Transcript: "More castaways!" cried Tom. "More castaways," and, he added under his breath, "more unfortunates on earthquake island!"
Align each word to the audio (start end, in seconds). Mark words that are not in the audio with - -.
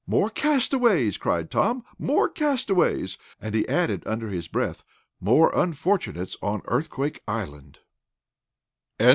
"More 0.07 0.31
castaways!" 0.31 1.19
cried 1.19 1.51
Tom. 1.51 1.85
"More 1.99 2.27
castaways," 2.27 3.19
and, 3.39 3.53
he 3.53 3.67
added 3.69 4.01
under 4.07 4.29
his 4.29 4.47
breath, 4.47 4.83
"more 5.19 5.51
unfortunates 5.55 6.35
on 6.41 6.63
earthquake 6.65 7.21
island!" 7.27 7.81